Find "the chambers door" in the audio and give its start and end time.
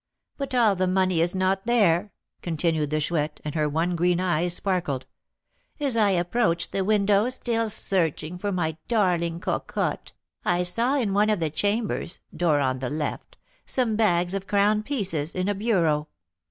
11.39-12.59